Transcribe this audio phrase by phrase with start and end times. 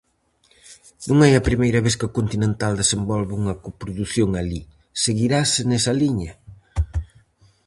[1.07, 4.61] Non é a primeira vez que Continental desenvolve unha coprodución alí.,
[5.03, 6.31] seguirase nesa liña?